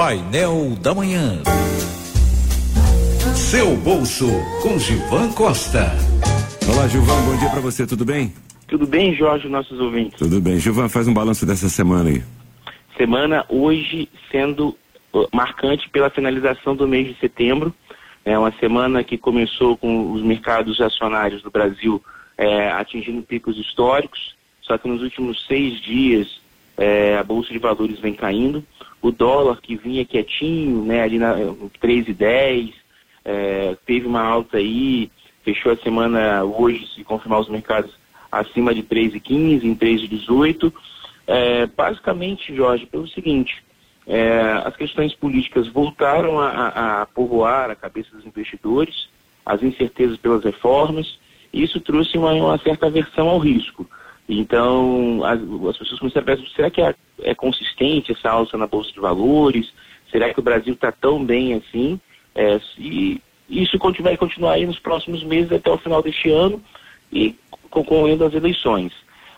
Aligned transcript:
Painel 0.00 0.78
da 0.80 0.94
Manhã. 0.94 1.42
Seu 3.36 3.76
bolso 3.76 4.28
com 4.62 4.78
Gilvan 4.78 5.30
Costa. 5.32 5.92
Olá, 6.72 6.88
Gilvan, 6.88 7.20
bom 7.26 7.36
dia 7.36 7.50
para 7.50 7.60
você, 7.60 7.86
tudo 7.86 8.02
bem? 8.02 8.32
Tudo 8.66 8.86
bem, 8.86 9.14
Jorge, 9.14 9.46
nossos 9.46 9.78
ouvintes? 9.78 10.18
Tudo 10.18 10.40
bem. 10.40 10.58
Gilvan, 10.58 10.88
faz 10.88 11.06
um 11.06 11.12
balanço 11.12 11.44
dessa 11.44 11.68
semana 11.68 12.08
aí. 12.08 12.22
Semana 12.96 13.44
hoje 13.50 14.08
sendo 14.32 14.74
uh, 15.12 15.28
marcante 15.34 15.86
pela 15.90 16.08
finalização 16.08 16.74
do 16.74 16.88
mês 16.88 17.06
de 17.06 17.20
setembro. 17.20 17.70
É 18.24 18.38
uma 18.38 18.52
semana 18.52 19.04
que 19.04 19.18
começou 19.18 19.76
com 19.76 20.12
os 20.12 20.22
mercados 20.22 20.80
acionários 20.80 21.42
do 21.42 21.50
Brasil 21.50 22.02
é, 22.38 22.70
atingindo 22.70 23.20
picos 23.20 23.58
históricos, 23.58 24.34
só 24.62 24.78
que 24.78 24.88
nos 24.88 25.02
últimos 25.02 25.46
seis 25.46 25.78
dias 25.82 26.40
é, 26.80 27.18
a 27.18 27.22
Bolsa 27.22 27.52
de 27.52 27.58
Valores 27.58 28.00
vem 28.00 28.14
caindo. 28.14 28.64
O 29.02 29.12
dólar 29.12 29.60
que 29.60 29.76
vinha 29.76 30.04
quietinho, 30.04 30.82
né, 30.82 31.02
ali 31.02 31.18
na 31.18 31.34
3,10, 31.34 32.72
é, 33.22 33.76
teve 33.84 34.06
uma 34.06 34.22
alta 34.22 34.56
aí, 34.56 35.10
fechou 35.44 35.72
a 35.72 35.76
semana 35.76 36.42
hoje, 36.42 36.88
se 36.94 37.04
confirmar 37.04 37.40
os 37.40 37.50
mercados, 37.50 37.92
acima 38.32 38.74
de 38.74 38.82
3,15, 38.82 39.62
em 39.62 39.74
3,18. 39.74 40.72
É, 41.26 41.66
basicamente, 41.66 42.56
Jorge, 42.56 42.86
pelo 42.86 43.06
seguinte, 43.08 43.62
é, 44.06 44.62
as 44.64 44.74
questões 44.74 45.14
políticas 45.14 45.68
voltaram 45.68 46.40
a, 46.40 47.02
a, 47.02 47.06
povoar 47.06 47.70
a 47.70 47.76
cabeça 47.76 48.08
dos 48.16 48.24
investidores, 48.24 49.10
as 49.44 49.62
incertezas 49.62 50.16
pelas 50.16 50.44
reformas, 50.44 51.18
e 51.52 51.62
isso 51.62 51.78
trouxe 51.80 52.16
uma, 52.16 52.32
uma 52.32 52.58
certa 52.58 52.86
aversão 52.86 53.28
ao 53.28 53.38
risco. 53.38 53.86
Então, 54.32 55.24
as, 55.24 55.40
as 55.40 55.78
pessoas 55.78 55.98
começaram 55.98 56.22
a 56.22 56.36
pensar, 56.36 56.54
será 56.54 56.70
que 56.70 56.80
é, 56.80 56.94
é, 57.22 57.34
consistente 57.34 58.12
essa 58.12 58.30
alça 58.30 58.56
na 58.56 58.68
Bolsa 58.68 58.92
de 58.92 59.00
Valores? 59.00 59.72
Será 60.08 60.32
que 60.32 60.38
o 60.38 60.42
Brasil 60.42 60.74
está 60.74 60.92
tão 60.92 61.24
bem 61.24 61.54
assim? 61.54 62.00
É, 62.32 62.60
e 62.78 63.20
isso 63.48 63.76
vai 64.00 64.16
continuar 64.16 64.52
aí 64.52 64.64
nos 64.64 64.78
próximos 64.78 65.24
meses 65.24 65.50
até 65.50 65.68
o 65.68 65.78
final 65.78 66.00
deste 66.00 66.30
ano 66.30 66.62
e 67.12 67.34
concorrendo 67.70 68.24
às 68.24 68.32
eleições. 68.32 68.92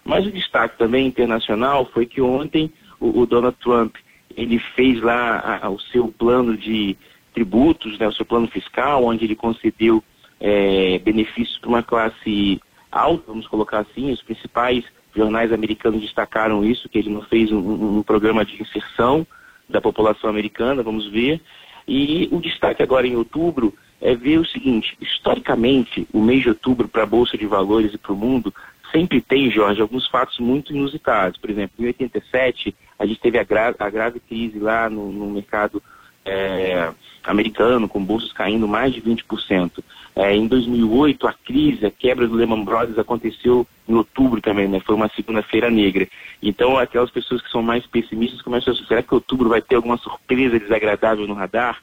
Mas 0.04 0.26
o 0.26 0.30
destaque 0.30 0.76
também 0.76 1.06
internacional 1.06 1.86
foi 1.86 2.04
que 2.04 2.20
ontem 2.20 2.70
o, 3.00 3.20
o 3.20 3.26
Donald 3.26 3.56
Trump 3.62 3.96
ele 4.36 4.58
fez 4.76 5.00
lá 5.00 5.38
a, 5.38 5.66
a, 5.66 5.70
o 5.70 5.80
seu 5.80 6.08
plano 6.08 6.54
de 6.54 6.98
tributos, 7.32 7.98
né, 7.98 8.06
o 8.06 8.12
seu 8.12 8.26
plano 8.26 8.46
fiscal, 8.46 9.04
onde 9.04 9.24
ele 9.24 9.34
concedeu 9.34 10.04
é, 10.38 10.98
benefícios 10.98 11.56
para 11.58 11.68
uma 11.70 11.82
classe 11.82 12.60
alta, 12.92 13.24
vamos 13.26 13.48
colocar 13.48 13.80
assim, 13.80 14.12
os 14.12 14.22
principais 14.22 14.84
jornais 15.16 15.52
americanos 15.52 16.00
destacaram 16.00 16.64
isso, 16.64 16.88
que 16.88 16.98
ele 16.98 17.10
não 17.10 17.22
fez 17.22 17.50
um, 17.50 17.98
um 17.98 18.02
programa 18.02 18.44
de 18.44 18.60
inserção 18.60 19.26
da 19.68 19.80
população 19.80 20.28
americana, 20.28 20.82
vamos 20.82 21.10
ver. 21.10 21.40
E 21.88 22.28
o 22.30 22.40
destaque 22.40 22.82
agora 22.82 23.06
em 23.06 23.16
outubro 23.16 23.74
é 24.00 24.14
ver 24.14 24.38
o 24.38 24.44
seguinte, 24.44 24.96
historicamente, 25.00 26.06
o 26.12 26.20
mês 26.20 26.42
de 26.42 26.50
outubro 26.50 26.88
para 26.88 27.04
a 27.04 27.06
Bolsa 27.06 27.36
de 27.36 27.46
Valores 27.46 27.94
e 27.94 27.98
para 27.98 28.12
o 28.12 28.16
mundo 28.16 28.52
sempre 28.90 29.20
tem, 29.20 29.50
Jorge, 29.50 29.80
alguns 29.80 30.06
fatos 30.08 30.38
muito 30.38 30.72
inusitados. 30.72 31.38
Por 31.38 31.50
exemplo, 31.50 31.74
em 31.78 31.86
87, 31.86 32.74
a 32.98 33.06
gente 33.06 33.20
teve 33.20 33.38
a, 33.38 33.44
gra 33.44 33.74
a 33.78 33.90
grave 33.90 34.20
crise 34.20 34.58
lá 34.58 34.90
no, 34.90 35.10
no 35.10 35.30
mercado 35.30 35.82
é, 36.24 36.92
americano, 37.24 37.88
com 37.88 38.04
bolsas 38.04 38.32
caindo 38.32 38.68
mais 38.68 38.92
de 38.92 39.00
20%. 39.00 39.82
É, 40.14 40.34
em 40.34 40.46
2008, 40.46 41.26
a 41.26 41.32
crise, 41.32 41.86
a 41.86 41.90
quebra 41.90 42.28
do 42.28 42.34
Lehman 42.34 42.64
Brothers 42.64 42.98
aconteceu 42.98 43.66
em 43.88 43.94
outubro 43.94 44.40
também, 44.42 44.68
né? 44.68 44.78
Foi 44.84 44.94
uma 44.94 45.10
segunda-feira 45.16 45.70
negra. 45.70 46.06
Então, 46.42 46.76
aquelas 46.76 47.10
pessoas 47.10 47.40
que 47.40 47.50
são 47.50 47.62
mais 47.62 47.86
pessimistas 47.86 48.42
começam 48.42 48.72
a 48.72 48.74
dizer, 48.74 48.88
será 48.88 49.02
que 49.02 49.14
outubro 49.14 49.48
vai 49.48 49.62
ter 49.62 49.76
alguma 49.76 49.96
surpresa 49.96 50.58
desagradável 50.58 51.26
no 51.26 51.34
radar? 51.34 51.78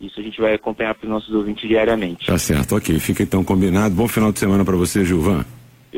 Isso 0.00 0.18
a 0.18 0.22
gente 0.22 0.40
vai 0.40 0.54
acompanhar 0.54 0.94
para 0.94 1.04
os 1.04 1.10
nossos 1.10 1.34
ouvintes 1.34 1.68
diariamente. 1.68 2.26
Tá 2.26 2.38
certo, 2.38 2.76
ok. 2.76 2.98
Fica 2.98 3.22
então 3.22 3.44
combinado. 3.44 3.94
Bom 3.94 4.08
final 4.08 4.32
de 4.32 4.38
semana 4.38 4.64
para 4.64 4.76
você, 4.76 5.04
Gilvan. 5.04 5.44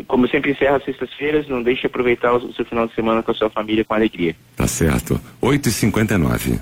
Como 0.07 0.27
sempre 0.29 0.53
encerra 0.53 0.77
as 0.77 0.85
sextas-feiras, 0.85 1.49
não 1.49 1.63
deixe 1.63 1.83
de 1.83 1.87
aproveitar 1.87 2.33
o 2.33 2.53
seu 2.53 2.65
final 2.65 2.87
de 2.87 2.95
semana 2.95 3.23
com 3.23 3.31
a 3.31 3.35
sua 3.35 3.51
família 3.51 3.85
com 3.85 3.95
alegria. 3.95 4.35
Tá 4.57 4.67
certo. 4.67 5.21
8h59. 5.43 6.59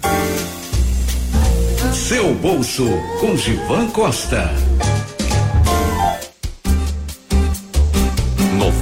Seu 1.92 2.34
bolso 2.34 2.86
com 3.20 3.36
Gilvan 3.36 3.88
Costa. 3.90 4.50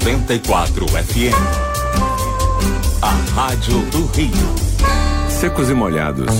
94 0.09 0.87
FM. 0.87 1.35
A 3.03 3.11
Rádio 3.35 3.79
do 3.91 4.07
Rio. 4.07 4.31
Secos 5.29 5.69
e 5.69 5.75
molhados. 5.75 6.33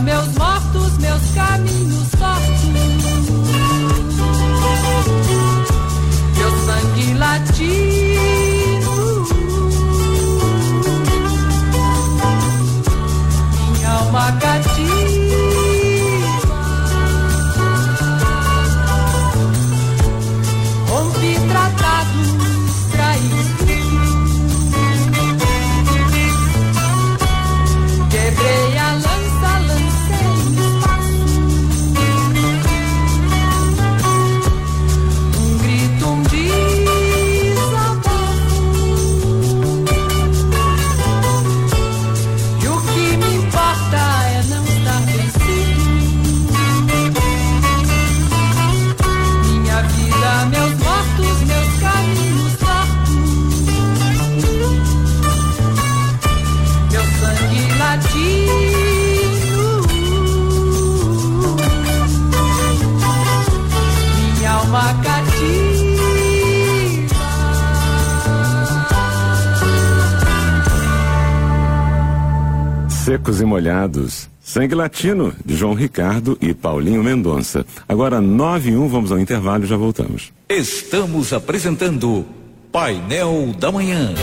meus 0.00 0.31
Secos 73.12 73.42
e 73.42 73.44
Molhados. 73.44 74.30
Sangue 74.40 74.74
Latino, 74.74 75.34
de 75.44 75.54
João 75.54 75.74
Ricardo 75.74 76.38
e 76.40 76.54
Paulinho 76.54 77.04
Mendonça. 77.04 77.66
Agora, 77.86 78.22
9 78.22 78.70
e 78.70 78.76
1, 78.76 78.88
vamos 78.88 79.12
ao 79.12 79.18
intervalo 79.18 79.64
e 79.64 79.66
já 79.66 79.76
voltamos. 79.76 80.32
Estamos 80.48 81.30
apresentando 81.30 82.24
Painel 82.72 83.54
da 83.58 83.70
Manhã. 83.70 84.14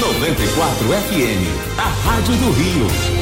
94 0.00 0.86
FM, 0.86 1.78
a 1.78 1.88
Rádio 1.88 2.36
do 2.36 2.50
Rio. 2.50 3.13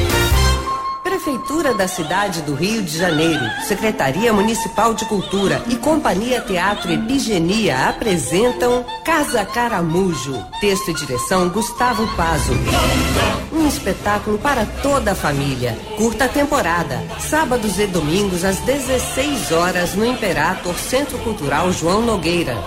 Prefeitura 1.23 1.73
da 1.73 1.87
cidade 1.87 2.41
do 2.41 2.53
Rio 2.53 2.83
de 2.83 2.97
Janeiro, 2.97 3.45
Secretaria 3.65 4.33
Municipal 4.33 4.93
de 4.93 5.05
Cultura 5.05 5.63
e 5.69 5.77
Companhia 5.77 6.41
Teatro 6.41 6.91
Epigenia 6.91 7.87
apresentam 7.87 8.85
Casa 9.05 9.45
Caramujo. 9.45 10.37
Texto 10.59 10.91
e 10.91 10.93
direção 10.93 11.47
Gustavo 11.47 12.05
Pazo. 12.17 12.51
Um 13.53 13.65
espetáculo 13.65 14.37
para 14.37 14.65
toda 14.65 15.13
a 15.13 15.15
família. 15.15 15.79
Curta 15.95 16.27
temporada. 16.27 17.01
Sábados 17.21 17.79
e 17.79 17.87
domingos 17.87 18.43
às 18.43 18.57
16 18.57 19.53
horas 19.53 19.95
no 19.95 20.05
Imperator 20.05 20.77
Centro 20.77 21.17
Cultural 21.19 21.71
João 21.71 22.01
Nogueira. 22.01 22.57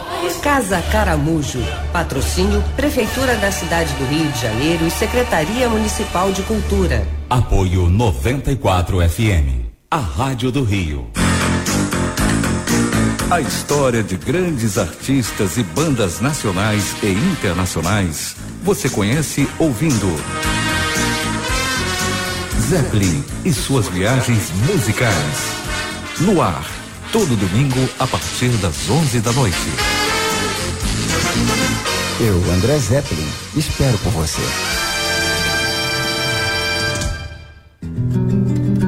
Casa 0.41 0.81
Caramujo. 0.91 1.61
Patrocínio 1.93 2.65
Prefeitura 2.75 3.37
da 3.37 3.53
cidade 3.53 3.93
do 3.97 4.07
Rio 4.07 4.33
de 4.33 4.41
Janeiro 4.41 4.87
e 4.87 4.91
Secretaria 4.91 5.69
Municipal 5.69 6.33
de 6.33 6.43
Cultura. 6.45 7.16
Apoio 7.29 7.89
94 7.89 8.99
FM. 9.11 9.67
A 9.91 9.97
Rádio 9.97 10.53
do 10.53 10.63
Rio. 10.63 11.11
A 13.29 13.41
história 13.41 14.01
de 14.01 14.17
grandes 14.17 14.79
artistas 14.79 15.57
e 15.57 15.65
bandas 15.65 16.21
nacionais 16.21 16.95
e 17.03 17.11
internacionais 17.11 18.37
você 18.63 18.89
conhece 18.89 19.49
ouvindo 19.59 20.07
Zeppelin 22.61 23.25
e 23.45 23.53
suas 23.53 23.89
viagens 23.89 24.53
musicais. 24.73 25.53
No 26.21 26.41
ar, 26.41 26.65
todo 27.11 27.37
domingo 27.37 27.89
a 27.99 28.07
partir 28.07 28.51
das 28.59 28.89
11 28.89 29.21
da 29.21 29.33
noite. 29.33 29.57
Eu, 32.21 32.37
André 32.55 32.79
Zeppelin, 32.79 33.29
espero 33.57 33.99
por 33.99 34.13
você. 34.13 34.86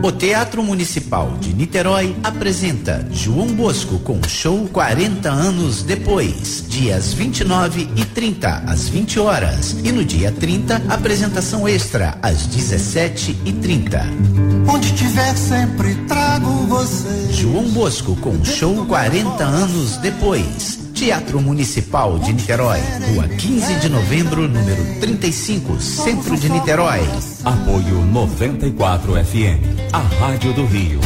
O 0.01 0.13
Teatro 0.13 0.63
Municipal 0.63 1.37
de 1.41 1.53
Niterói 1.53 2.15
apresenta 2.23 3.05
João 3.11 3.49
Bosco 3.49 3.99
com 3.99 4.23
show 4.23 4.69
40 4.73 5.29
anos 5.29 5.83
depois, 5.83 6.65
dias 6.69 7.13
29 7.13 7.89
e 7.97 8.05
30 8.05 8.49
às 8.67 8.89
20 8.89 9.19
horas 9.19 9.77
e 9.83 9.91
no 9.91 10.05
dia 10.05 10.31
30 10.31 10.83
apresentação 10.89 11.67
extra 11.67 12.17
às 12.23 12.47
17 12.47 13.39
e 13.45 13.53
30. 13.53 14.07
Onde 14.73 14.93
tiver 14.93 15.37
sempre 15.37 15.97
trago 16.07 16.49
você. 16.69 17.33
João 17.33 17.69
Bosco 17.71 18.15
com 18.17 18.45
show 18.45 18.87
40 18.87 19.43
anos 19.43 19.97
depois. 19.97 20.79
Teatro 20.99 21.41
Municipal 21.41 22.19
de 22.19 22.33
Niterói, 22.33 22.81
Rua 23.15 23.29
15 23.29 23.75
de 23.77 23.89
Novembro, 23.89 24.49
número 24.49 24.85
35, 24.99 25.81
Centro 25.81 26.37
de 26.37 26.49
Niterói. 26.49 26.99
Apoio 27.45 28.05
94 28.05 29.13
FM, 29.25 29.78
a 29.93 29.99
Rádio 29.99 30.53
do 30.53 30.67
Rio. 30.67 31.01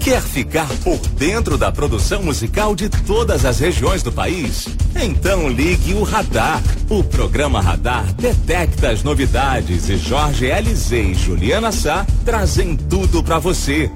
Quer 0.00 0.20
ficar 0.20 0.68
por 0.82 0.98
dentro 1.16 1.56
da 1.56 1.72
produção 1.72 2.22
musical 2.22 2.76
de 2.76 2.88
todas 2.88 3.44
as 3.44 3.58
regiões 3.58 4.02
do 4.02 4.12
país? 4.12 4.68
Então 4.94 5.48
ligue 5.48 5.94
o 5.94 6.02
Radar. 6.02 6.62
O 6.90 7.02
programa 7.02 7.60
Radar 7.60 8.12
detecta 8.14 8.90
as 8.90 9.02
novidades 9.02 9.88
e 9.88 9.96
Jorge 9.96 10.50
LZ 10.50 10.92
e 10.92 11.14
Juliana 11.14 11.72
Sá 11.72 12.06
trazem 12.24 12.76
tudo 12.76 13.22
para 13.22 13.38
você. 13.38 13.90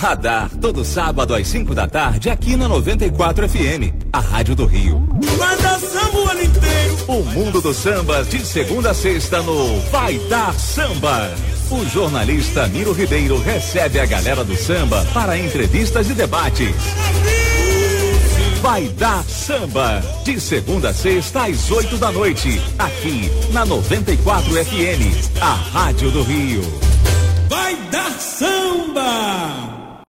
Radar, 0.00 0.48
todo 0.58 0.82
sábado 0.82 1.34
às 1.34 1.46
5 1.46 1.74
da 1.74 1.86
tarde, 1.86 2.30
aqui 2.30 2.56
na 2.56 2.66
94 2.66 3.46
FM, 3.46 3.92
a 4.10 4.18
Rádio 4.18 4.54
do 4.54 4.64
Rio. 4.64 4.98
Manda 5.38 5.78
samba 5.78 6.18
o 6.18 6.26
ano 6.26 6.42
inteiro. 6.42 6.96
O 7.06 7.22
mundo 7.22 7.60
do 7.60 7.74
samba, 7.74 8.24
de 8.24 8.38
segunda 8.38 8.92
a 8.92 8.94
sexta, 8.94 9.42
no 9.42 9.78
Vai 9.90 10.18
Dar 10.20 10.54
Samba. 10.54 11.30
O 11.70 11.84
jornalista 11.84 12.66
Miro 12.68 12.94
Ribeiro 12.94 13.38
recebe 13.42 14.00
a 14.00 14.06
galera 14.06 14.42
do 14.42 14.56
samba 14.56 15.06
para 15.12 15.36
entrevistas 15.36 16.08
e 16.08 16.14
debates. 16.14 16.74
Vai 18.62 18.88
Dar 18.96 19.22
Samba, 19.24 20.02
de 20.24 20.40
segunda 20.40 20.88
a 20.88 20.94
sexta 20.94 21.44
às 21.44 21.70
8 21.70 21.98
da 21.98 22.10
noite, 22.10 22.58
aqui 22.78 23.30
na 23.52 23.66
94 23.66 24.64
FM, 24.64 25.42
a 25.42 25.52
Rádio 25.52 26.10
do 26.10 26.22
Rio. 26.22 26.62
Vai 27.50 27.76
dar 27.90 28.18
samba! 28.18 29.79